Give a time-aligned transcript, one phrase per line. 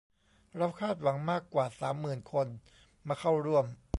[0.57, 2.47] เราคาดหวังมากกว่าสามหมื่นคน
[3.07, 3.65] มาเข้าร่วม